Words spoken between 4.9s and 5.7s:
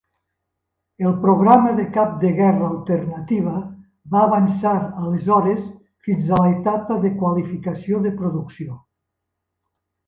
aleshores